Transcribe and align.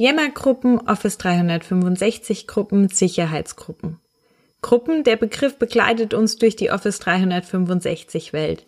Yammer-Gruppen, 0.00 0.88
Office 0.88 1.18
365-Gruppen, 1.18 2.88
Sicherheitsgruppen. 2.88 3.98
Gruppen, 4.62 5.04
der 5.04 5.16
Begriff 5.16 5.58
begleitet 5.58 6.14
uns 6.14 6.36
durch 6.36 6.56
die 6.56 6.70
Office 6.70 7.00
365 7.00 8.32
Welt, 8.32 8.64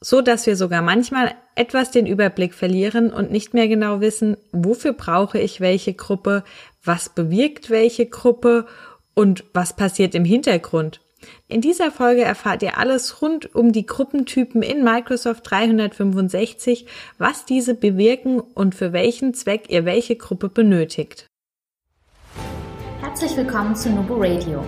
so 0.00 0.22
dass 0.22 0.46
wir 0.46 0.56
sogar 0.56 0.80
manchmal 0.80 1.34
etwas 1.54 1.90
den 1.90 2.06
Überblick 2.06 2.54
verlieren 2.54 3.12
und 3.12 3.30
nicht 3.30 3.52
mehr 3.52 3.68
genau 3.68 4.00
wissen, 4.00 4.38
wofür 4.52 4.94
brauche 4.94 5.38
ich 5.38 5.60
welche 5.60 5.92
Gruppe, 5.92 6.44
was 6.82 7.10
bewirkt 7.10 7.68
welche 7.68 8.06
Gruppe 8.06 8.64
und 9.12 9.44
was 9.52 9.76
passiert 9.76 10.14
im 10.14 10.24
Hintergrund. 10.24 11.02
In 11.48 11.60
dieser 11.60 11.90
Folge 11.90 12.22
erfahrt 12.22 12.62
ihr 12.62 12.78
alles 12.78 13.22
rund 13.22 13.54
um 13.54 13.72
die 13.72 13.86
Gruppentypen 13.86 14.62
in 14.62 14.84
Microsoft 14.84 15.50
365, 15.50 16.86
was 17.18 17.44
diese 17.44 17.74
bewirken 17.74 18.40
und 18.40 18.74
für 18.74 18.92
welchen 18.92 19.34
Zweck 19.34 19.70
ihr 19.70 19.84
welche 19.84 20.16
Gruppe 20.16 20.48
benötigt. 20.48 21.26
Herzlich 23.00 23.36
willkommen 23.36 23.76
zu 23.76 23.90
Nubo 23.90 24.14
Radio, 24.16 24.64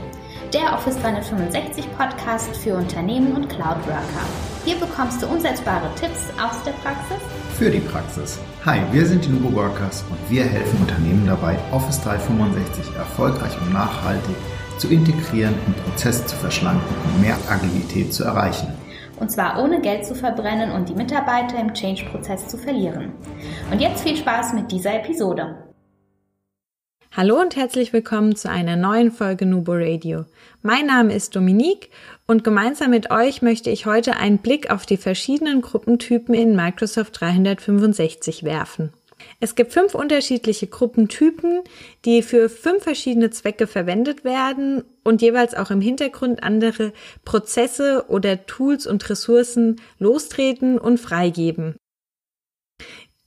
der 0.53 0.73
Office 0.75 0.97
365 1.01 1.87
Podcast 1.97 2.57
für 2.57 2.75
Unternehmen 2.75 3.35
und 3.35 3.49
Cloud 3.49 3.79
Worker. 3.87 4.27
Hier 4.65 4.77
bekommst 4.77 5.23
du 5.23 5.27
umsetzbare 5.27 5.89
Tipps 5.95 6.29
aus 6.39 6.63
der 6.65 6.73
Praxis 6.73 7.21
für 7.57 7.71
die 7.71 7.81
Praxis. 7.81 8.39
Hi, 8.67 8.81
wir 8.93 9.07
sind 9.07 9.25
die 9.25 9.31
Nubo 9.31 9.55
Workers 9.55 10.05
und 10.11 10.19
wir 10.31 10.45
helfen 10.45 10.79
Unternehmen 10.79 11.27
dabei, 11.27 11.57
Office 11.73 12.03
365 12.03 12.95
erfolgreich 12.95 13.57
und 13.63 13.73
nachhaltig 13.73 14.37
zu 14.79 14.89
integrieren 14.89 15.55
und 15.67 15.85
Prozesse 15.85 16.27
zu 16.27 16.37
verschlanken 16.37 16.95
und 17.05 17.21
mehr 17.21 17.39
Agilität 17.49 18.13
zu 18.13 18.25
erreichen. 18.25 18.73
Und 19.19 19.31
zwar 19.31 19.63
ohne 19.63 19.81
Geld 19.81 20.05
zu 20.05 20.15
verbrennen 20.15 20.73
und 20.73 20.89
die 20.89 20.95
Mitarbeiter 20.95 21.59
im 21.59 21.73
Change-Prozess 21.73 22.49
zu 22.49 22.59
verlieren. 22.59 23.13
Und 23.71 23.81
jetzt 23.81 24.03
viel 24.03 24.17
Spaß 24.17 24.53
mit 24.53 24.71
dieser 24.71 24.95
Episode. 24.95 25.67
Hallo 27.17 27.41
und 27.41 27.57
herzlich 27.57 27.95
willkommen 27.95 28.37
zu 28.37 28.51
einer 28.51 28.77
neuen 28.77 29.11
Folge 29.11 29.47
Nubo 29.47 29.73
Radio. 29.73 30.27
Mein 30.61 30.85
Name 30.85 31.15
ist 31.15 31.35
Dominique 31.35 31.89
und 32.27 32.45
gemeinsam 32.45 32.91
mit 32.91 33.11
euch 33.11 33.41
möchte 33.41 33.71
ich 33.71 33.87
heute 33.87 34.19
einen 34.19 34.37
Blick 34.37 34.71
auf 34.71 34.85
die 34.85 34.99
verschiedenen 34.99 35.63
Gruppentypen 35.63 36.35
in 36.35 36.55
Microsoft 36.55 37.19
365 37.19 38.43
werfen. 38.45 38.93
Es 39.39 39.55
gibt 39.55 39.73
fünf 39.73 39.95
unterschiedliche 39.95 40.67
Gruppentypen, 40.67 41.63
die 42.05 42.23
für 42.23 42.49
fünf 42.49 42.85
verschiedene 42.85 43.31
Zwecke 43.31 43.67
verwendet 43.67 44.25
werden 44.25 44.83
und 45.05 45.21
jeweils 45.23 45.55
auch 45.55 45.71
im 45.71 45.81
Hintergrund 45.81 46.43
andere 46.43 46.93
Prozesse 47.25 48.07
oder 48.09 48.47
Tools 48.47 48.87
und 48.87 49.09
Ressourcen 49.09 49.81
lostreten 49.99 50.79
und 50.79 50.99
freigeben. 50.99 51.77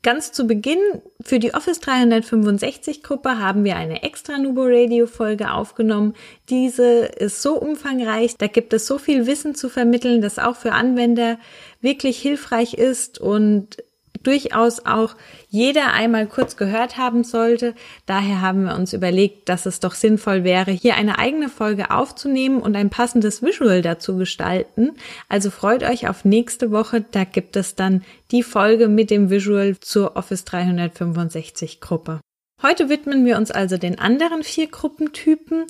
Ganz 0.02 0.32
zu 0.32 0.48
Beginn 0.48 0.80
für 1.20 1.40
die 1.40 1.54
Office 1.54 1.82
365 1.82 3.04
Gruppe 3.04 3.38
haben 3.38 3.66
wir 3.66 3.76
eine 3.76 4.02
extra 4.02 4.38
Nubo 4.38 4.62
Radio 4.64 5.08
Folge 5.08 5.52
aufgenommen. 5.52 6.14
Diese 6.48 7.02
ist 7.06 7.42
so 7.42 7.60
umfangreich, 7.60 8.38
da 8.38 8.48
gibt 8.48 8.72
es 8.72 8.88
so 8.88 8.98
viel 8.98 9.28
Wissen 9.28 9.56
zu 9.56 9.68
vermitteln, 9.68 10.22
das 10.22 10.40
auch 10.40 10.56
für 10.56 10.72
Anwender 10.72 11.38
wirklich 11.82 12.18
hilfreich 12.18 12.76
ist 12.76 13.20
und 13.20 13.84
durchaus 14.24 14.86
auch 14.86 15.16
jeder 15.48 15.94
einmal 15.94 16.28
kurz 16.28 16.58
gehört 16.58 16.98
haben 16.98 17.24
sollte. 17.24 17.74
Daher 18.06 18.42
haben 18.42 18.66
wir 18.66 18.76
uns 18.76 18.94
überlegt, 18.94 19.50
dass 19.50 19.66
es 19.66 19.80
doch 19.80 19.94
sinnvoll 19.94 20.44
wäre, 20.44 20.72
hier 20.72 20.96
eine 20.96 21.20
eigene 21.20 21.50
Folge 21.50 21.92
aufzunehmen 21.92 22.62
und 22.62 22.76
ein 22.76 22.90
passendes 22.90 23.42
Visual 23.42 23.82
dazu 23.82 24.18
gestalten. 24.18 24.92
Also 25.28 25.50
freut 25.50 25.84
euch 25.84 26.08
auf 26.08 26.26
nächste 26.26 26.72
Woche. 26.72 27.06
Da 27.12 27.24
gibt 27.24 27.56
es 27.56 27.76
dann 27.76 28.04
die 28.32 28.44
Folge 28.44 28.88
mit 28.88 29.10
dem 29.10 29.30
Visual 29.30 29.80
zur 29.80 30.16
Office 30.16 30.46
365 30.46 31.82
Gruppe. 31.82 32.20
Heute 32.62 32.90
widmen 32.90 33.26
wir 33.26 33.38
uns 33.38 33.52
also 33.52 33.78
den 33.78 34.00
anderen 34.00 34.44
vier 34.44 34.68
Gruppentypen 34.68 35.66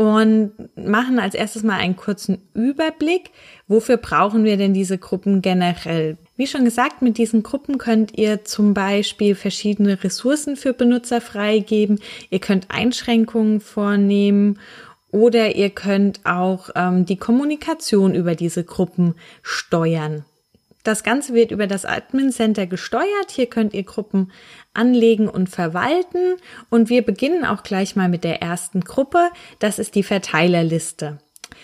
und 0.00 0.52
machen 0.76 1.18
als 1.18 1.34
erstes 1.34 1.62
mal 1.62 1.76
einen 1.76 1.94
kurzen 1.94 2.38
Überblick. 2.54 3.32
Wofür 3.68 3.98
brauchen 3.98 4.44
wir 4.44 4.56
denn 4.56 4.72
diese 4.72 4.96
Gruppen 4.96 5.42
generell? 5.42 6.16
Wie 6.38 6.46
schon 6.46 6.64
gesagt, 6.64 7.02
mit 7.02 7.18
diesen 7.18 7.42
Gruppen 7.42 7.76
könnt 7.76 8.16
ihr 8.16 8.46
zum 8.46 8.72
Beispiel 8.72 9.34
verschiedene 9.34 10.02
Ressourcen 10.02 10.56
für 10.56 10.72
Benutzer 10.72 11.20
freigeben. 11.20 12.00
Ihr 12.30 12.38
könnt 12.38 12.70
Einschränkungen 12.70 13.60
vornehmen 13.60 14.58
oder 15.10 15.54
ihr 15.54 15.68
könnt 15.68 16.20
auch 16.24 16.70
ähm, 16.74 17.04
die 17.04 17.18
Kommunikation 17.18 18.14
über 18.14 18.34
diese 18.34 18.64
Gruppen 18.64 19.16
steuern. 19.42 20.24
Das 20.82 21.02
Ganze 21.02 21.34
wird 21.34 21.50
über 21.50 21.66
das 21.66 21.84
Admin 21.84 22.32
Center 22.32 22.66
gesteuert. 22.66 23.30
Hier 23.30 23.46
könnt 23.46 23.74
ihr 23.74 23.82
Gruppen 23.82 24.32
anlegen 24.72 25.28
und 25.28 25.48
verwalten. 25.48 26.36
Und 26.70 26.88
wir 26.88 27.02
beginnen 27.02 27.44
auch 27.44 27.62
gleich 27.62 27.96
mal 27.96 28.08
mit 28.08 28.24
der 28.24 28.40
ersten 28.40 28.80
Gruppe. 28.80 29.30
Das 29.58 29.78
ist 29.78 29.94
die 29.94 30.02
Verteilerliste. 30.02 31.18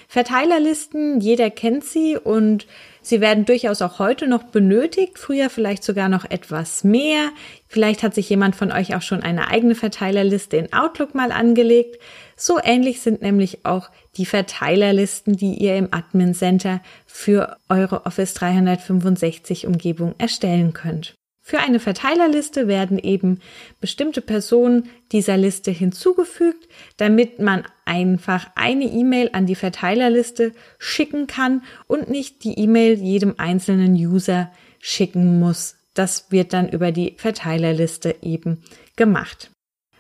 Verteilerlisten, 0.08 1.20
jeder 1.20 1.50
kennt 1.50 1.84
sie 1.84 2.16
und 2.16 2.66
sie 3.02 3.20
werden 3.20 3.44
durchaus 3.44 3.82
auch 3.82 3.98
heute 3.98 4.26
noch 4.26 4.44
benötigt, 4.44 5.18
früher 5.18 5.50
vielleicht 5.50 5.82
sogar 5.84 6.08
noch 6.08 6.24
etwas 6.24 6.84
mehr. 6.84 7.30
Vielleicht 7.68 8.02
hat 8.02 8.14
sich 8.14 8.28
jemand 8.28 8.56
von 8.56 8.72
euch 8.72 8.94
auch 8.94 9.02
schon 9.02 9.22
eine 9.22 9.48
eigene 9.48 9.74
Verteilerliste 9.74 10.56
in 10.56 10.72
Outlook 10.72 11.14
mal 11.14 11.32
angelegt. 11.32 11.98
So 12.36 12.58
ähnlich 12.62 13.00
sind 13.00 13.22
nämlich 13.22 13.64
auch 13.64 13.90
die 14.16 14.26
Verteilerlisten, 14.26 15.36
die 15.36 15.54
ihr 15.54 15.76
im 15.76 15.88
Admin 15.90 16.34
Center 16.34 16.80
für 17.06 17.56
eure 17.68 18.06
Office 18.06 18.34
365 18.34 19.66
Umgebung 19.66 20.14
erstellen 20.18 20.72
könnt. 20.72 21.14
Für 21.48 21.60
eine 21.60 21.78
Verteilerliste 21.78 22.66
werden 22.66 22.98
eben 22.98 23.40
bestimmte 23.80 24.20
Personen 24.20 24.88
dieser 25.12 25.36
Liste 25.36 25.70
hinzugefügt, 25.70 26.66
damit 26.96 27.38
man 27.38 27.62
einfach 27.84 28.48
eine 28.56 28.86
E-Mail 28.86 29.30
an 29.32 29.46
die 29.46 29.54
Verteilerliste 29.54 30.52
schicken 30.80 31.28
kann 31.28 31.62
und 31.86 32.10
nicht 32.10 32.42
die 32.42 32.58
E-Mail 32.58 32.94
jedem 32.94 33.34
einzelnen 33.38 33.94
User 33.94 34.50
schicken 34.80 35.38
muss. 35.38 35.76
Das 35.94 36.32
wird 36.32 36.52
dann 36.52 36.68
über 36.68 36.90
die 36.90 37.14
Verteilerliste 37.16 38.16
eben 38.22 38.64
gemacht. 38.96 39.50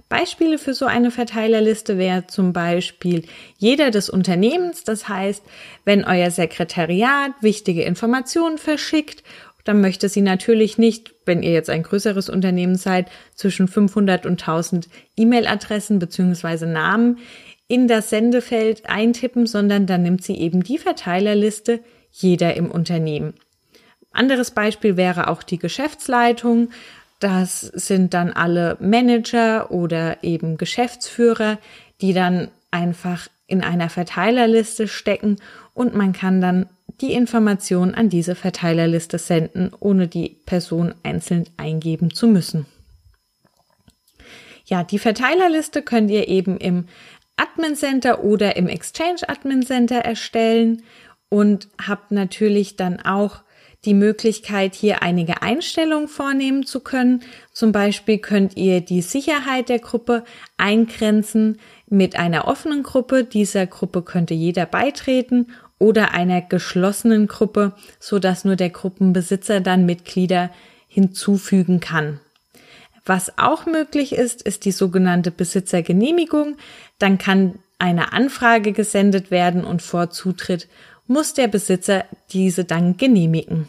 Beispiele 0.08 0.58
für 0.58 0.72
so 0.72 0.86
eine 0.86 1.10
Verteilerliste 1.10 1.98
wäre 1.98 2.26
zum 2.26 2.52
Beispiel 2.52 3.24
jeder 3.58 3.90
des 3.90 4.08
Unternehmens. 4.08 4.84
Das 4.84 5.08
heißt, 5.08 5.42
wenn 5.84 6.04
euer 6.04 6.30
Sekretariat 6.30 7.32
wichtige 7.40 7.82
Informationen 7.82 8.58
verschickt 8.58 9.24
dann 9.66 9.80
möchte 9.80 10.08
sie 10.08 10.20
natürlich 10.20 10.78
nicht, 10.78 11.12
wenn 11.24 11.42
ihr 11.42 11.50
jetzt 11.50 11.70
ein 11.70 11.82
größeres 11.82 12.28
Unternehmen 12.28 12.76
seid, 12.76 13.10
zwischen 13.34 13.66
500 13.66 14.24
und 14.24 14.40
1000 14.40 14.88
E-Mail-Adressen 15.16 15.98
beziehungsweise 15.98 16.66
Namen 16.66 17.18
in 17.66 17.88
das 17.88 18.10
Sendefeld 18.10 18.88
eintippen, 18.88 19.46
sondern 19.46 19.86
dann 19.86 20.02
nimmt 20.02 20.22
sie 20.22 20.36
eben 20.36 20.62
die 20.62 20.78
Verteilerliste 20.78 21.80
jeder 22.12 22.54
im 22.54 22.70
Unternehmen. 22.70 23.34
Anderes 24.12 24.52
Beispiel 24.52 24.96
wäre 24.96 25.28
auch 25.28 25.42
die 25.42 25.58
Geschäftsleitung. 25.58 26.70
Das 27.20 27.60
sind 27.60 28.14
dann 28.14 28.32
alle 28.32 28.76
Manager 28.80 29.70
oder 29.70 30.22
eben 30.22 30.58
Geschäftsführer, 30.58 31.58
die 32.00 32.12
dann 32.12 32.48
einfach 32.70 33.28
in 33.46 33.62
einer 33.62 33.88
Verteilerliste 33.88 34.88
stecken 34.88 35.36
und 35.72 35.94
man 35.94 36.12
kann 36.12 36.40
dann 36.40 36.66
die 37.00 37.12
Information 37.12 37.94
an 37.94 38.08
diese 38.08 38.34
Verteilerliste 38.34 39.18
senden, 39.18 39.70
ohne 39.78 40.08
die 40.08 40.36
Person 40.46 40.94
einzeln 41.02 41.46
eingeben 41.56 42.12
zu 42.12 42.26
müssen. 42.26 42.66
Ja, 44.64 44.82
die 44.82 44.98
Verteilerliste 44.98 45.82
könnt 45.82 46.10
ihr 46.10 46.28
eben 46.28 46.56
im 46.58 46.86
Admin 47.36 47.76
Center 47.76 48.24
oder 48.24 48.56
im 48.56 48.66
Exchange 48.68 49.28
Admin 49.28 49.64
Center 49.64 49.98
erstellen 49.98 50.82
und 51.28 51.68
habt 51.86 52.10
natürlich 52.10 52.76
dann 52.76 53.00
auch 53.00 53.42
die 53.86 53.94
Möglichkeit, 53.94 54.74
hier 54.74 55.02
einige 55.02 55.40
Einstellungen 55.42 56.08
vornehmen 56.08 56.66
zu 56.66 56.80
können. 56.80 57.22
Zum 57.52 57.72
Beispiel 57.72 58.18
könnt 58.18 58.56
ihr 58.56 58.80
die 58.80 59.00
Sicherheit 59.00 59.68
der 59.68 59.78
Gruppe 59.78 60.24
eingrenzen 60.58 61.58
mit 61.88 62.16
einer 62.16 62.48
offenen 62.48 62.82
Gruppe. 62.82 63.24
Dieser 63.24 63.66
Gruppe 63.66 64.02
könnte 64.02 64.34
jeder 64.34 64.66
beitreten 64.66 65.46
oder 65.78 66.12
einer 66.12 66.42
geschlossenen 66.42 67.28
Gruppe, 67.28 67.72
so 68.00 68.18
dass 68.18 68.44
nur 68.44 68.56
der 68.56 68.70
Gruppenbesitzer 68.70 69.60
dann 69.60 69.86
Mitglieder 69.86 70.50
hinzufügen 70.88 71.80
kann. 71.80 72.20
Was 73.04 73.38
auch 73.38 73.66
möglich 73.66 74.12
ist, 74.12 74.42
ist 74.42 74.64
die 74.64 74.72
sogenannte 74.72 75.30
Besitzergenehmigung. 75.30 76.56
Dann 76.98 77.18
kann 77.18 77.60
eine 77.78 78.12
Anfrage 78.12 78.72
gesendet 78.72 79.30
werden 79.30 79.64
und 79.64 79.80
vor 79.80 80.10
Zutritt 80.10 80.66
muss 81.06 81.34
der 81.34 81.46
Besitzer 81.46 82.04
diese 82.32 82.64
dann 82.64 82.96
genehmigen. 82.96 83.68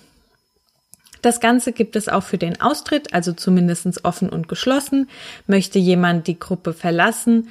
Das 1.21 1.39
Ganze 1.39 1.71
gibt 1.71 1.95
es 1.95 2.09
auch 2.09 2.23
für 2.23 2.37
den 2.37 2.61
Austritt, 2.61 3.13
also 3.13 3.33
zumindest 3.33 4.03
offen 4.03 4.29
und 4.29 4.47
geschlossen. 4.47 5.09
Möchte 5.45 5.79
jemand 5.79 6.27
die 6.27 6.39
Gruppe 6.39 6.73
verlassen 6.73 7.49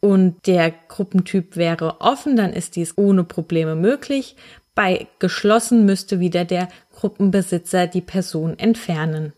und 0.00 0.46
der 0.46 0.72
Gruppentyp 0.88 1.56
wäre 1.56 2.00
offen, 2.00 2.36
dann 2.36 2.52
ist 2.52 2.76
dies 2.76 2.96
ohne 2.96 3.24
Probleme 3.24 3.74
möglich. 3.74 4.36
Bei 4.74 5.08
geschlossen 5.18 5.84
müsste 5.86 6.20
wieder 6.20 6.44
der 6.44 6.68
Gruppenbesitzer 6.94 7.86
die 7.88 8.00
Person 8.00 8.58
entfernen. 8.58 9.32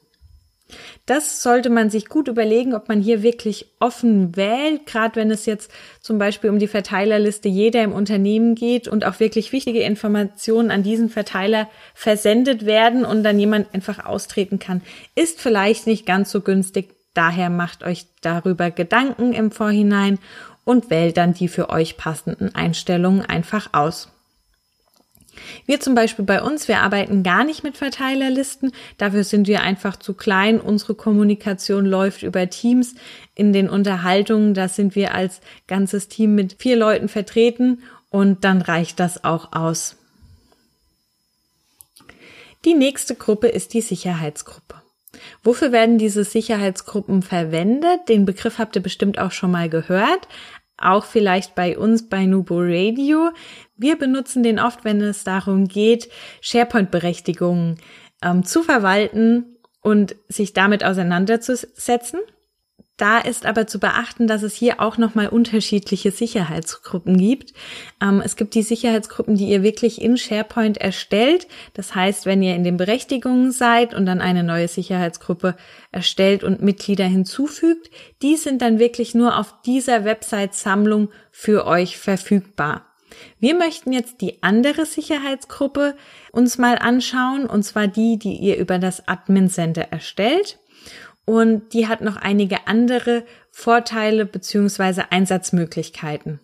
Das 1.07 1.43
sollte 1.43 1.71
man 1.71 1.91
sich 1.91 2.09
gut 2.09 2.29
überlegen, 2.29 2.75
ob 2.75 2.89
man 2.89 3.01
hier 3.01 3.23
wirklich 3.23 3.67
offen 3.81 4.37
wählt, 4.37 4.87
gerade 4.87 5.17
wenn 5.17 5.31
es 5.31 5.47
jetzt 5.47 5.71
zum 6.01 6.19
Beispiel 6.19 6.51
um 6.51 6.59
die 6.59 6.69
Verteilerliste 6.69 7.49
jeder 7.49 7.83
im 7.83 7.93
Unternehmen 7.93 8.55
geht 8.55 8.89
und 8.89 9.05
auch 9.05 9.21
wirklich 9.21 9.53
wichtige 9.53 9.81
Informationen 9.81 10.71
an 10.71 10.83
diesen 10.83 11.09
Verteiler 11.09 11.69
versendet 11.95 12.67
werden 12.67 13.05
und 13.05 13.23
dann 13.23 13.39
jemand 13.39 13.73
einfach 13.75 14.05
austreten 14.05 14.59
kann, 14.59 14.83
ist 15.15 15.41
vielleicht 15.41 15.87
nicht 15.87 16.07
ganz 16.07 16.31
so 16.31 16.41
günstig. 16.41 16.95
Daher 17.15 17.51
macht 17.51 17.83
euch 17.83 18.07
darüber 18.21 18.71
Gedanken 18.71 19.33
im 19.33 19.51
Vorhinein 19.51 20.19
und 20.65 20.91
wählt 20.91 21.17
dann 21.17 21.35
die 21.35 21.49
für 21.49 21.71
euch 21.71 21.97
passenden 21.97 22.55
Einstellungen 22.55 23.23
einfach 23.23 23.71
aus. 23.73 24.09
Wir 25.67 25.81
zum 25.81 25.95
Beispiel 25.95 26.25
bei 26.25 26.43
uns, 26.43 26.69
wir 26.69 26.81
arbeiten 26.81 27.23
gar 27.23 27.45
nicht 27.45 27.63
mit 27.63 27.77
Verteilerlisten. 27.77 28.73
Dafür 28.99 29.25
sind 29.25 29.47
wir 29.49 29.63
einfach 29.63 29.97
zu 29.97 30.15
klein. 30.15 30.61
Unsere 30.61 30.95
Kommunikation 30.95 31.87
läuft 31.87 32.23
über 32.23 32.49
Teams. 32.51 32.95
In 33.35 33.53
den 33.53 33.69
Unterhaltungen, 33.69 34.55
da 34.55 34.69
sind 34.69 34.95
wir 34.95 35.15
als 35.15 35.41
ganzes 35.67 36.09
Team 36.09 36.35
mit 36.35 36.57
vier 36.59 36.77
Leuten 36.77 37.09
vertreten 37.09 37.83
und 38.11 38.45
dann 38.45 38.61
reicht 38.61 39.01
das 39.01 39.25
auch 39.25 39.53
aus. 39.53 39.97
Die 42.65 42.75
nächste 42.75 43.15
Gruppe 43.15 43.49
ist 43.49 43.73
die 43.73 43.81
Sicherheitsgruppe. 43.81 44.75
Wofür 45.43 45.73
werden 45.73 45.99
diese 45.99 46.25
Sicherheitsgruppen 46.25 47.23
verwendet? 47.23 48.09
Den 48.09 48.27
Begriff 48.27 48.59
habt 48.59 48.77
ihr 48.77 48.83
bestimmt 48.83 49.19
auch 49.19 49.33
schon 49.33 49.51
mal 49.51 49.69
gehört 49.69 50.29
auch 50.81 51.05
vielleicht 51.05 51.55
bei 51.55 51.79
uns 51.79 52.09
bei 52.09 52.27
Nubo 52.27 52.59
Radio. 52.59 53.31
Wir 53.77 53.97
benutzen 53.97 54.43
den 54.43 54.59
oft, 54.59 54.85
wenn 54.85 55.00
es 55.00 55.25
darum 55.25 55.69
geht, 55.69 56.09
SharePoint-Berechtigungen 56.41 57.77
ähm, 58.23 58.44
zu 58.44 58.62
verwalten 58.62 59.56
und 59.82 60.17
sich 60.29 60.53
damit 60.53 60.85
auseinanderzusetzen. 60.85 62.21
Da 63.00 63.19
ist 63.19 63.47
aber 63.47 63.67
zu 63.67 63.81
beachten, 63.81 64.26
dass 64.26 64.43
es 64.43 64.55
hier 64.55 64.79
auch 64.79 64.99
nochmal 64.99 65.29
unterschiedliche 65.29 66.11
Sicherheitsgruppen 66.11 67.17
gibt. 67.17 67.55
Ähm, 67.99 68.20
es 68.23 68.37
gibt 68.37 68.55
die 68.55 68.62
Sicherheitsgruppen, 68.62 69.37
die 69.37 69.49
ihr 69.49 69.62
wirklich 69.62 70.02
in 70.02 70.19
SharePoint 70.19 70.76
erstellt. 70.76 71.47
Das 71.73 71.94
heißt, 71.94 72.26
wenn 72.26 72.43
ihr 72.43 72.55
in 72.55 72.62
den 72.62 72.76
Berechtigungen 72.76 73.52
seid 73.52 73.94
und 73.94 74.05
dann 74.05 74.20
eine 74.20 74.43
neue 74.43 74.69
Sicherheitsgruppe 74.69 75.56
erstellt 75.91 76.44
und 76.44 76.61
Mitglieder 76.61 77.06
hinzufügt, 77.06 77.91
die 78.20 78.37
sind 78.37 78.61
dann 78.61 78.79
wirklich 78.79 79.14
nur 79.14 79.38
auf 79.38 79.55
dieser 79.64 80.05
Website-Sammlung 80.05 81.08
für 81.31 81.67
euch 81.67 81.97
verfügbar. 81.97 82.85
Wir 83.38 83.55
möchten 83.55 83.93
jetzt 83.93 84.20
die 84.20 84.43
andere 84.43 84.85
Sicherheitsgruppe 84.85 85.97
uns 86.32 86.58
mal 86.58 86.76
anschauen, 86.76 87.47
und 87.47 87.62
zwar 87.62 87.88
die, 87.88 88.19
die 88.19 88.37
ihr 88.37 88.58
über 88.58 88.79
das 88.79 89.08
Admin 89.08 89.49
Center 89.49 89.87
erstellt 89.91 90.58
und 91.31 91.75
die 91.75 91.87
hat 91.87 92.00
noch 92.00 92.17
einige 92.17 92.67
andere 92.67 93.23
Vorteile 93.53 94.27
beziehungsweise 94.27 95.12
Einsatzmöglichkeiten. 95.12 96.41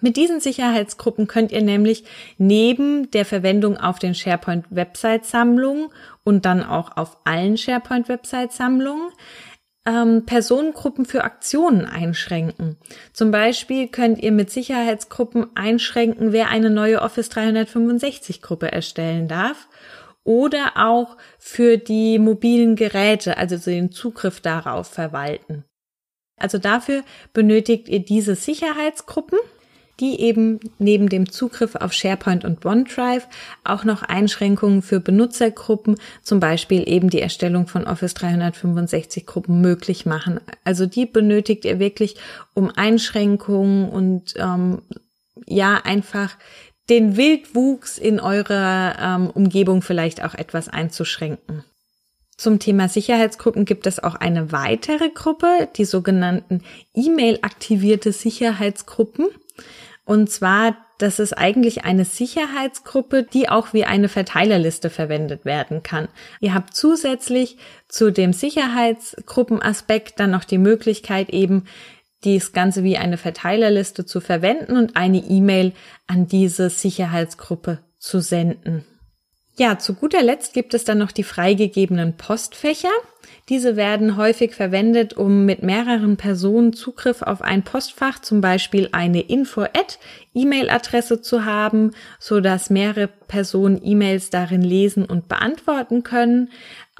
Mit 0.00 0.16
diesen 0.16 0.40
Sicherheitsgruppen 0.40 1.28
könnt 1.28 1.52
ihr 1.52 1.62
nämlich 1.62 2.02
neben 2.38 3.08
der 3.12 3.24
Verwendung 3.24 3.76
auf 3.76 4.00
den 4.00 4.16
SharePoint 4.16 4.66
Website 4.70 5.26
Sammlungen 5.26 5.90
und 6.24 6.44
dann 6.44 6.64
auch 6.64 6.96
auf 6.96 7.18
allen 7.22 7.56
SharePoint 7.56 8.08
Website 8.08 8.50
Sammlungen 8.50 9.12
ähm, 9.86 10.26
Personengruppen 10.26 11.06
für 11.06 11.22
Aktionen 11.22 11.84
einschränken. 11.84 12.78
Zum 13.12 13.30
Beispiel 13.30 13.86
könnt 13.86 14.18
ihr 14.20 14.32
mit 14.32 14.50
Sicherheitsgruppen 14.50 15.56
einschränken, 15.56 16.32
wer 16.32 16.48
eine 16.48 16.70
neue 16.70 17.00
Office 17.00 17.28
365 17.28 18.42
Gruppe 18.42 18.72
erstellen 18.72 19.28
darf 19.28 19.68
oder 20.28 20.72
auch 20.76 21.16
für 21.38 21.78
die 21.78 22.18
mobilen 22.18 22.76
Geräte, 22.76 23.38
also 23.38 23.56
den 23.56 23.90
Zugriff 23.90 24.40
darauf 24.40 24.86
verwalten. 24.86 25.64
Also 26.36 26.58
dafür 26.58 27.02
benötigt 27.32 27.88
ihr 27.88 28.00
diese 28.00 28.34
Sicherheitsgruppen, 28.34 29.38
die 30.00 30.20
eben 30.20 30.60
neben 30.78 31.08
dem 31.08 31.32
Zugriff 31.32 31.76
auf 31.76 31.94
SharePoint 31.94 32.44
und 32.44 32.66
OneDrive 32.66 33.26
auch 33.64 33.84
noch 33.84 34.02
Einschränkungen 34.02 34.82
für 34.82 35.00
Benutzergruppen, 35.00 35.96
zum 36.22 36.40
Beispiel 36.40 36.86
eben 36.86 37.08
die 37.08 37.22
Erstellung 37.22 37.66
von 37.66 37.86
Office 37.86 38.12
365 38.12 39.24
Gruppen 39.24 39.62
möglich 39.62 40.04
machen. 40.04 40.40
Also 40.62 40.84
die 40.84 41.06
benötigt 41.06 41.64
ihr 41.64 41.78
wirklich, 41.78 42.16
um 42.52 42.70
Einschränkungen 42.76 43.88
und 43.88 44.34
ähm, 44.36 44.82
ja 45.46 45.80
einfach 45.84 46.36
den 46.88 47.16
Wildwuchs 47.16 47.98
in 47.98 48.20
eurer 48.20 48.96
ähm, 49.00 49.30
Umgebung 49.30 49.82
vielleicht 49.82 50.24
auch 50.24 50.34
etwas 50.34 50.68
einzuschränken. 50.68 51.64
Zum 52.38 52.60
Thema 52.60 52.88
Sicherheitsgruppen 52.88 53.64
gibt 53.64 53.86
es 53.86 54.02
auch 54.02 54.14
eine 54.14 54.52
weitere 54.52 55.08
Gruppe, 55.10 55.68
die 55.76 55.84
sogenannten 55.84 56.62
E-Mail-aktivierte 56.94 58.12
Sicherheitsgruppen. 58.12 59.26
Und 60.04 60.30
zwar, 60.30 60.76
das 60.98 61.18
ist 61.18 61.32
eigentlich 61.32 61.84
eine 61.84 62.04
Sicherheitsgruppe, 62.04 63.24
die 63.24 63.48
auch 63.48 63.72
wie 63.72 63.84
eine 63.84 64.08
Verteilerliste 64.08 64.88
verwendet 64.88 65.44
werden 65.44 65.82
kann. 65.82 66.06
Ihr 66.40 66.54
habt 66.54 66.74
zusätzlich 66.74 67.58
zu 67.88 68.12
dem 68.12 68.32
Sicherheitsgruppenaspekt 68.32 70.20
dann 70.20 70.30
noch 70.30 70.44
die 70.44 70.58
Möglichkeit 70.58 71.30
eben 71.30 71.64
dies 72.24 72.52
Ganze 72.52 72.82
wie 72.84 72.96
eine 72.96 73.16
Verteilerliste 73.16 74.04
zu 74.04 74.20
verwenden 74.20 74.76
und 74.76 74.96
eine 74.96 75.18
E-Mail 75.18 75.72
an 76.06 76.26
diese 76.26 76.70
Sicherheitsgruppe 76.70 77.78
zu 77.98 78.20
senden. 78.20 78.84
Ja, 79.56 79.78
zu 79.78 79.94
guter 79.94 80.22
Letzt 80.22 80.52
gibt 80.52 80.74
es 80.74 80.84
dann 80.84 80.98
noch 80.98 81.12
die 81.12 81.24
freigegebenen 81.24 82.16
Postfächer. 82.16 82.92
Diese 83.48 83.76
werden 83.76 84.16
häufig 84.16 84.54
verwendet, 84.54 85.14
um 85.14 85.46
mit 85.46 85.62
mehreren 85.62 86.16
Personen 86.16 86.74
Zugriff 86.74 87.22
auf 87.22 87.40
ein 87.40 87.62
Postfach, 87.62 88.20
zum 88.20 88.40
Beispiel 88.40 88.88
eine 88.92 89.22
Info-E-Mail-Adresse 89.22 91.22
zu 91.22 91.44
haben, 91.44 91.92
so 92.18 92.40
dass 92.40 92.68
mehrere 92.68 93.06
Personen 93.06 93.80
E-Mails 93.82 94.30
darin 94.30 94.62
lesen 94.62 95.04
und 95.04 95.28
beantworten 95.28 96.02
können. 96.02 96.50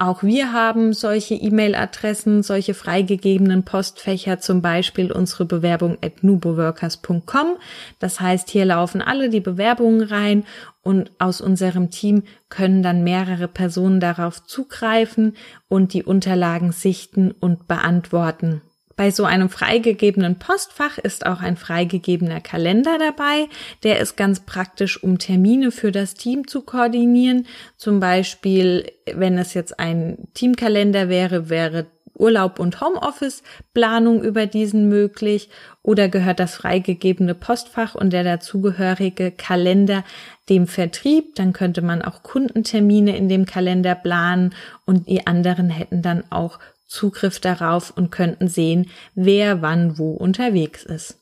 Auch 0.01 0.23
wir 0.23 0.53
haben 0.53 0.93
solche 0.93 1.35
E-Mail-Adressen, 1.35 2.41
solche 2.41 2.73
freigegebenen 2.73 3.65
Postfächer, 3.65 4.39
zum 4.39 4.61
Beispiel 4.61 5.11
unsere 5.11 5.43
Bewerbung 5.43 5.97
at 6.01 6.23
nuboworkers.com. 6.23 7.57
Das 7.99 8.21
heißt, 8.21 8.49
hier 8.49 8.63
laufen 8.63 9.01
alle 9.01 9.29
die 9.29 9.41
Bewerbungen 9.41 10.01
rein 10.01 10.45
und 10.83 11.11
aus 11.19 11.41
unserem 11.41 11.91
Team 11.91 12.23
können 12.47 12.81
dann 12.81 13.03
mehrere 13.03 13.49
Personen 13.49 13.99
darauf 13.99 14.41
zugreifen 14.45 15.35
und 15.69 15.93
die 15.93 16.03
Unterlagen 16.03 16.73
sichten 16.73 17.31
und 17.31 17.67
beantworten. 17.67 18.61
Bei 18.99 19.11
so 19.11 19.23
einem 19.23 19.47
freigegebenen 19.47 20.39
Postfach 20.39 20.97
ist 20.97 21.25
auch 21.25 21.39
ein 21.39 21.55
freigegebener 21.55 22.41
Kalender 22.41 22.97
dabei. 22.99 23.47
Der 23.83 23.99
ist 23.99 24.17
ganz 24.17 24.41
praktisch, 24.41 25.01
um 25.01 25.19
Termine 25.19 25.71
für 25.71 25.93
das 25.93 26.15
Team 26.15 26.49
zu 26.49 26.63
koordinieren. 26.63 27.47
Zum 27.77 28.01
Beispiel, 28.01 28.91
wenn 29.05 29.37
es 29.37 29.53
jetzt 29.53 29.79
ein 29.79 30.27
Teamkalender 30.33 31.07
wäre, 31.07 31.47
wäre 31.47 31.85
Urlaub 32.19 32.59
und 32.59 32.81
Homeoffice-Planung 32.81 34.21
über 34.23 34.45
diesen 34.45 34.89
möglich 34.89 35.49
oder 35.81 36.09
gehört 36.09 36.39
das 36.39 36.55
freigegebene 36.55 37.33
Postfach 37.33 37.95
und 37.95 38.11
der 38.11 38.23
dazugehörige 38.23 39.31
Kalender 39.31 40.03
dem 40.49 40.67
Vertrieb, 40.67 41.35
dann 41.35 41.53
könnte 41.53 41.81
man 41.81 42.01
auch 42.01 42.21
Kundentermine 42.23 43.15
in 43.15 43.29
dem 43.29 43.45
Kalender 43.45 43.95
planen 43.95 44.53
und 44.85 45.07
die 45.07 45.25
anderen 45.27 45.69
hätten 45.69 46.01
dann 46.01 46.23
auch 46.29 46.59
Zugriff 46.87 47.39
darauf 47.39 47.95
und 47.95 48.11
könnten 48.11 48.47
sehen, 48.47 48.89
wer 49.13 49.61
wann 49.61 49.97
wo 49.97 50.11
unterwegs 50.11 50.83
ist. 50.83 51.19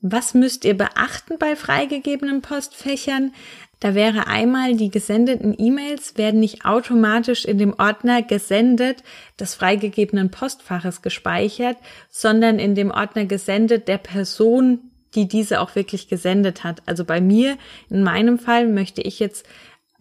Was 0.00 0.32
müsst 0.32 0.64
ihr 0.64 0.76
beachten 0.78 1.38
bei 1.40 1.56
freigegebenen 1.56 2.40
Postfächern? 2.40 3.34
Da 3.80 3.94
wäre 3.94 4.26
einmal, 4.26 4.76
die 4.76 4.90
gesendeten 4.90 5.54
E-Mails 5.56 6.16
werden 6.16 6.40
nicht 6.40 6.64
automatisch 6.64 7.44
in 7.44 7.58
dem 7.58 7.74
Ordner 7.78 8.22
gesendet 8.22 9.04
des 9.38 9.54
freigegebenen 9.54 10.30
Postfaches 10.30 11.00
gespeichert, 11.00 11.76
sondern 12.10 12.58
in 12.58 12.74
dem 12.74 12.90
Ordner 12.90 13.26
gesendet 13.26 13.86
der 13.86 13.98
Person, 13.98 14.90
die 15.14 15.28
diese 15.28 15.60
auch 15.60 15.76
wirklich 15.76 16.08
gesendet 16.08 16.64
hat. 16.64 16.82
Also 16.86 17.04
bei 17.04 17.20
mir, 17.20 17.56
in 17.88 18.02
meinem 18.02 18.38
Fall, 18.38 18.66
möchte 18.66 19.00
ich 19.00 19.20
jetzt 19.20 19.46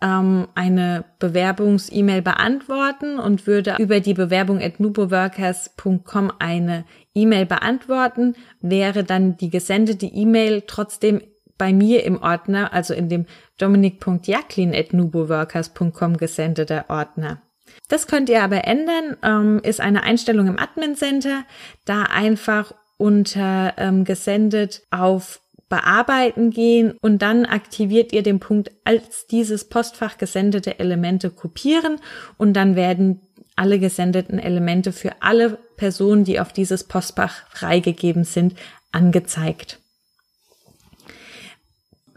ähm, 0.01 0.47
eine 0.55 1.05
Bewerbungs-E-Mail 1.19 2.23
beantworten 2.23 3.19
und 3.19 3.45
würde 3.45 3.75
über 3.77 3.99
die 3.99 4.13
Bewerbung 4.15 4.61
at 4.61 4.79
nuboworkers.com 4.79 6.31
eine 6.39 6.85
E-Mail 7.13 7.45
beantworten, 7.45 8.35
wäre 8.59 9.03
dann 9.03 9.37
die 9.37 9.49
gesendete 9.49 10.07
E-Mail 10.07 10.63
trotzdem 10.65 11.21
bei 11.57 11.73
mir 11.73 12.03
im 12.03 12.21
Ordner, 12.21 12.73
also 12.73 12.93
in 12.93 13.09
dem 13.09 13.25
dominik.jacklin 13.57 14.73
at 14.75 14.93
nuboworkers.com 14.93 16.17
gesendeter 16.17 16.85
Ordner. 16.89 17.41
Das 17.89 18.07
könnt 18.07 18.29
ihr 18.29 18.43
aber 18.43 18.65
ändern, 18.65 19.17
ähm, 19.23 19.59
ist 19.63 19.81
eine 19.81 20.03
Einstellung 20.03 20.47
im 20.47 20.59
Admin 20.59 20.95
Center, 20.95 21.43
da 21.85 22.03
einfach 22.03 22.73
unter 22.97 23.73
ähm, 23.77 24.03
gesendet 24.03 24.83
auf 24.91 25.41
bearbeiten 25.69 26.51
gehen 26.51 26.97
und 27.01 27.21
dann 27.21 27.45
aktiviert 27.45 28.13
ihr 28.13 28.23
den 28.23 28.39
Punkt 28.39 28.71
als 28.85 29.27
dieses 29.27 29.67
Postfach 29.67 30.17
gesendete 30.17 30.79
Elemente 30.79 31.29
kopieren 31.29 31.97
und 32.37 32.53
dann 32.53 32.77
werden 32.77 33.21
alle 33.57 33.79
gesendeten 33.79 34.39
Elemente 34.39 34.93
für 34.93 35.21
alle 35.21 35.57
Personen, 35.75 36.23
die 36.23 36.39
auf 36.39 36.53
dieses 36.53 36.85
Postfach 36.85 37.49
freigegeben 37.49 38.23
sind, 38.23 38.55
angezeigt. 38.91 39.79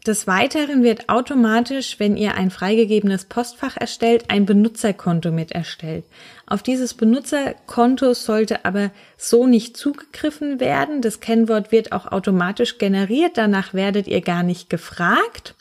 Des 0.06 0.26
Weiteren 0.26 0.82
wird 0.82 1.10
automatisch, 1.10 1.96
wenn 1.98 2.16
ihr 2.16 2.34
ein 2.34 2.50
freigegebenes 2.50 3.26
Postfach 3.26 3.76
erstellt, 3.76 4.24
ein 4.28 4.46
Benutzerkonto 4.46 5.30
mit 5.30 5.52
erstellt. 5.52 6.04
Auf 6.46 6.62
dieses 6.62 6.94
Benutzerkonto 6.94 8.14
sollte 8.14 8.64
aber 8.64 8.92
so 9.18 9.46
nicht 9.46 9.76
zugegriffen 9.76 10.58
werden. 10.58 11.02
Das 11.02 11.20
Kennwort 11.20 11.70
wird 11.70 11.92
auch 11.92 12.06
automatisch 12.06 12.78
generiert. 12.78 13.36
Danach 13.36 13.74
werdet 13.74 14.06
ihr 14.06 14.22
gar 14.22 14.42
nicht 14.42 14.70
gefragt. 14.70 15.54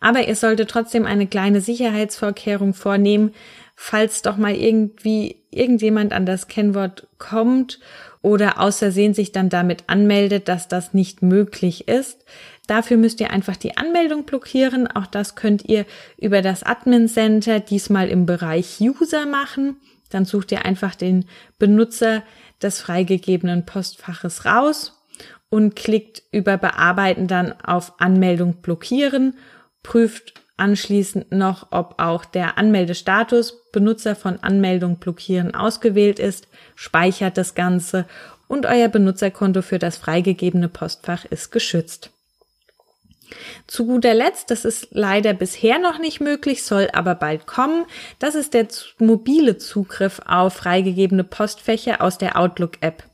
Aber 0.00 0.26
ihr 0.26 0.36
solltet 0.36 0.68
trotzdem 0.68 1.06
eine 1.06 1.26
kleine 1.26 1.62
Sicherheitsvorkehrung 1.62 2.74
vornehmen, 2.74 3.32
falls 3.74 4.20
doch 4.20 4.36
mal 4.36 4.54
irgendwie 4.54 5.36
irgendjemand 5.50 6.12
an 6.12 6.26
das 6.26 6.48
Kennwort 6.48 7.06
kommt 7.18 7.78
oder 8.20 8.60
außersehen 8.60 9.14
sich 9.14 9.32
dann 9.32 9.48
damit 9.48 9.84
anmeldet, 9.88 10.48
dass 10.48 10.68
das 10.68 10.94
nicht 10.94 11.22
möglich 11.22 11.88
ist. 11.88 12.24
Dafür 12.66 12.96
müsst 12.96 13.20
ihr 13.20 13.30
einfach 13.30 13.56
die 13.56 13.76
Anmeldung 13.76 14.24
blockieren. 14.24 14.86
Auch 14.86 15.06
das 15.06 15.34
könnt 15.34 15.64
ihr 15.68 15.84
über 16.16 16.42
das 16.42 16.62
Admin 16.62 17.08
Center 17.08 17.60
diesmal 17.60 18.08
im 18.08 18.24
Bereich 18.24 18.80
User 18.80 19.26
machen. 19.26 19.76
Dann 20.10 20.24
sucht 20.24 20.52
ihr 20.52 20.64
einfach 20.64 20.94
den 20.94 21.24
Benutzer 21.58 22.22
des 22.62 22.80
freigegebenen 22.80 23.66
Postfaches 23.66 24.44
raus 24.44 25.02
und 25.50 25.74
klickt 25.74 26.22
über 26.30 26.56
Bearbeiten 26.56 27.26
dann 27.26 27.52
auf 27.60 28.00
Anmeldung 28.00 28.62
blockieren, 28.62 29.34
prüft 29.82 30.34
anschließend 30.56 31.32
noch, 31.32 31.68
ob 31.72 32.00
auch 32.00 32.24
der 32.24 32.56
Anmeldestatus 32.56 33.70
Benutzer 33.72 34.14
von 34.14 34.38
Anmeldung 34.42 34.96
blockieren 34.96 35.54
ausgewählt 35.54 36.18
ist, 36.18 36.46
speichert 36.76 37.36
das 37.36 37.54
Ganze 37.54 38.06
und 38.46 38.64
euer 38.66 38.88
Benutzerkonto 38.88 39.62
für 39.62 39.78
das 39.78 39.96
freigegebene 39.96 40.68
Postfach 40.68 41.24
ist 41.24 41.50
geschützt. 41.50 42.11
Zu 43.66 43.86
guter 43.86 44.14
Letzt, 44.14 44.50
das 44.50 44.64
ist 44.64 44.88
leider 44.90 45.32
bisher 45.34 45.78
noch 45.78 45.98
nicht 45.98 46.20
möglich, 46.20 46.62
soll 46.62 46.88
aber 46.92 47.14
bald 47.14 47.46
kommen, 47.46 47.84
das 48.18 48.34
ist 48.34 48.54
der 48.54 48.68
mobile 48.98 49.58
Zugriff 49.58 50.20
auf 50.26 50.54
freigegebene 50.54 51.24
Postfächer 51.24 52.02
aus 52.02 52.18
der 52.18 52.38
Outlook-App. 52.38 53.04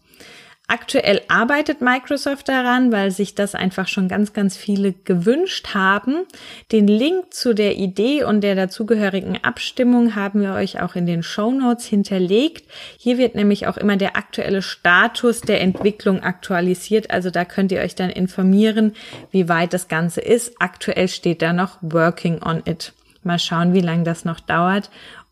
Aktuell 0.70 1.22
arbeitet 1.28 1.80
Microsoft 1.80 2.46
daran, 2.46 2.92
weil 2.92 3.10
sich 3.10 3.34
das 3.34 3.54
einfach 3.54 3.88
schon 3.88 4.06
ganz, 4.06 4.34
ganz 4.34 4.54
viele 4.54 4.92
gewünscht 4.92 5.68
haben. 5.72 6.26
Den 6.72 6.86
Link 6.86 7.32
zu 7.32 7.54
der 7.54 7.76
Idee 7.76 8.22
und 8.22 8.42
der 8.42 8.54
dazugehörigen 8.54 9.42
Abstimmung 9.42 10.14
haben 10.14 10.42
wir 10.42 10.52
euch 10.52 10.82
auch 10.82 10.94
in 10.94 11.06
den 11.06 11.22
Show 11.22 11.52
Notes 11.52 11.86
hinterlegt. 11.86 12.70
Hier 12.98 13.16
wird 13.16 13.34
nämlich 13.34 13.66
auch 13.66 13.78
immer 13.78 13.96
der 13.96 14.18
aktuelle 14.18 14.60
Status 14.60 15.40
der 15.40 15.62
Entwicklung 15.62 16.22
aktualisiert. 16.22 17.10
Also 17.10 17.30
da 17.30 17.46
könnt 17.46 17.72
ihr 17.72 17.80
euch 17.80 17.94
dann 17.94 18.10
informieren, 18.10 18.92
wie 19.30 19.48
weit 19.48 19.72
das 19.72 19.88
Ganze 19.88 20.20
ist. 20.20 20.60
Aktuell 20.60 21.08
steht 21.08 21.40
da 21.40 21.54
noch 21.54 21.78
Working 21.80 22.42
on 22.42 22.62
it. 22.66 22.92
Mal 23.22 23.38
schauen, 23.38 23.72
wie 23.72 23.80
lange 23.80 24.04
das 24.04 24.26
noch 24.26 24.40
dauert 24.40 24.90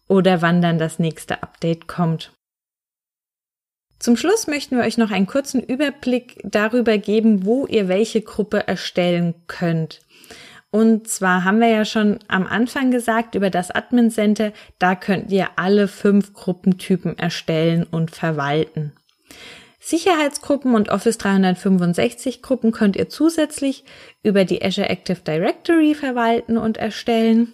oder 0.08 0.40
wann 0.40 0.62
dann 0.62 0.78
das 0.78 0.98
nächste 0.98 1.42
Update 1.42 1.88
kommt. 1.88 2.32
Zum 3.98 4.16
Schluss 4.16 4.46
möchten 4.46 4.76
wir 4.76 4.84
euch 4.84 4.98
noch 4.98 5.10
einen 5.10 5.26
kurzen 5.26 5.62
Überblick 5.62 6.38
darüber 6.44 6.98
geben, 6.98 7.44
wo 7.46 7.66
ihr 7.66 7.88
welche 7.88 8.20
Gruppe 8.20 8.66
erstellen 8.68 9.34
könnt. 9.46 10.00
Und 10.70 11.08
zwar 11.08 11.44
haben 11.44 11.60
wir 11.60 11.68
ja 11.68 11.84
schon 11.84 12.18
am 12.28 12.46
Anfang 12.46 12.90
gesagt 12.90 13.34
über 13.34 13.48
das 13.48 13.70
Admin 13.70 14.10
Center, 14.10 14.52
da 14.78 14.94
könnt 14.94 15.32
ihr 15.32 15.48
alle 15.56 15.88
fünf 15.88 16.34
Gruppentypen 16.34 17.18
erstellen 17.18 17.84
und 17.84 18.10
verwalten. 18.10 18.92
Sicherheitsgruppen 19.80 20.74
und 20.74 20.88
Office 20.88 21.16
365 21.16 22.42
Gruppen 22.42 22.72
könnt 22.72 22.96
ihr 22.96 23.08
zusätzlich 23.08 23.84
über 24.22 24.44
die 24.44 24.62
Azure 24.62 24.88
Active 24.88 25.20
Directory 25.20 25.94
verwalten 25.94 26.58
und 26.58 26.76
erstellen. 26.76 27.52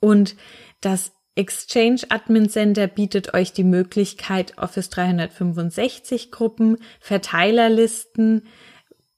Und 0.00 0.34
das 0.80 1.12
Exchange 1.36 2.02
Admin 2.10 2.48
Center 2.48 2.86
bietet 2.86 3.34
euch 3.34 3.52
die 3.52 3.64
Möglichkeit, 3.64 4.56
Office 4.56 4.88
365 4.90 6.30
Gruppen, 6.30 6.78
Verteilerlisten, 7.00 8.46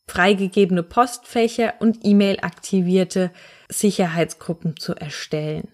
freigegebene 0.06 0.82
Postfächer 0.82 1.74
und 1.80 1.98
E-Mail 2.04 2.38
aktivierte 2.40 3.30
Sicherheitsgruppen 3.68 4.76
zu 4.76 4.94
erstellen. 4.94 5.68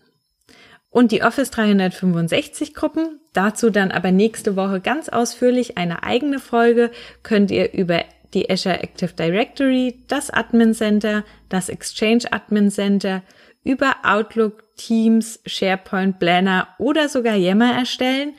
Und 0.90 1.12
die 1.12 1.22
Office 1.22 1.50
365 1.50 2.74
Gruppen, 2.74 3.20
dazu 3.32 3.70
dann 3.70 3.90
aber 3.90 4.10
nächste 4.10 4.56
Woche 4.56 4.80
ganz 4.80 5.08
ausführlich 5.08 5.78
eine 5.78 6.02
eigene 6.02 6.38
Folge, 6.38 6.90
könnt 7.22 7.50
ihr 7.50 7.72
über 7.72 8.04
die 8.34 8.50
Azure 8.50 8.82
Active 8.82 9.12
Directory, 9.12 10.02
das 10.08 10.30
Admin 10.30 10.74
Center, 10.74 11.24
das 11.48 11.68
Exchange 11.68 12.24
Admin 12.30 12.70
Center, 12.70 13.22
über 13.64 13.96
Outlook, 14.02 14.64
Teams, 14.76 15.40
SharePoint, 15.46 16.18
Planner 16.18 16.68
oder 16.78 17.08
sogar 17.08 17.36
Yammer 17.36 17.72
erstellen. 17.72 18.34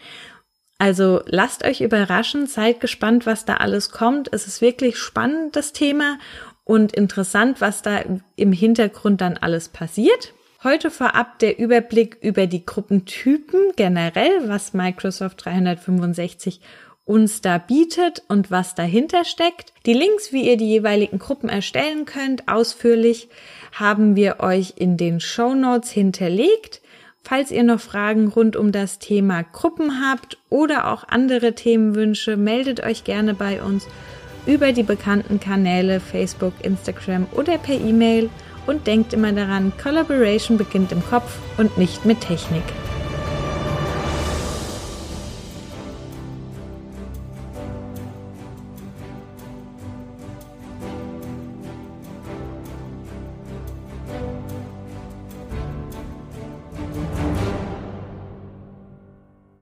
Also 0.79 1.21
lasst 1.25 1.63
euch 1.63 1.81
überraschen, 1.81 2.47
seid 2.47 2.81
gespannt, 2.81 3.25
was 3.25 3.45
da 3.45 3.57
alles 3.57 3.91
kommt. 3.91 4.31
Es 4.33 4.47
ist 4.47 4.61
wirklich 4.61 4.97
spannend, 4.97 5.55
das 5.55 5.71
Thema, 5.71 6.17
und 6.65 6.93
interessant, 6.93 7.61
was 7.61 7.81
da 7.81 8.03
im 8.35 8.53
Hintergrund 8.53 9.21
dann 9.21 9.37
alles 9.37 9.69
passiert. 9.69 10.33
Heute 10.63 10.91
vorab 10.91 11.39
der 11.39 11.59
Überblick 11.59 12.17
über 12.21 12.47
die 12.47 12.65
Gruppentypen 12.65 13.73
generell, 13.75 14.47
was 14.47 14.73
Microsoft 14.73 15.43
365 15.43 16.61
uns 17.05 17.41
da 17.41 17.57
bietet 17.57 18.23
und 18.27 18.49
was 18.51 18.75
dahinter 18.75 19.25
steckt. 19.25 19.73
Die 19.85 19.93
Links, 19.93 20.31
wie 20.31 20.47
ihr 20.47 20.57
die 20.57 20.69
jeweiligen 20.69 21.19
Gruppen 21.19 21.49
erstellen 21.49 22.05
könnt, 22.05 22.47
ausführlich 22.47 23.29
haben 23.73 24.15
wir 24.15 24.39
euch 24.39 24.75
in 24.77 24.97
den 24.97 25.19
Show 25.19 25.53
Notes 25.53 25.91
hinterlegt. 25.91 26.81
Falls 27.23 27.51
ihr 27.51 27.63
noch 27.63 27.79
Fragen 27.79 28.27
rund 28.27 28.55
um 28.55 28.71
das 28.71 28.99
Thema 28.99 29.43
Gruppen 29.43 30.01
habt 30.01 30.37
oder 30.49 30.91
auch 30.91 31.05
andere 31.07 31.55
Themenwünsche, 31.55 32.37
meldet 32.37 32.83
euch 32.83 33.03
gerne 33.03 33.33
bei 33.33 33.61
uns 33.61 33.87
über 34.45 34.73
die 34.73 34.83
bekannten 34.83 35.39
Kanäle 35.39 35.99
Facebook, 35.99 36.53
Instagram 36.61 37.27
oder 37.31 37.57
per 37.57 37.75
E-Mail 37.75 38.29
und 38.65 38.87
denkt 38.87 39.13
immer 39.13 39.31
daran, 39.31 39.71
Collaboration 39.81 40.57
beginnt 40.57 40.91
im 40.91 41.03
Kopf 41.05 41.37
und 41.57 41.77
nicht 41.77 42.05
mit 42.05 42.21
Technik. 42.21 42.63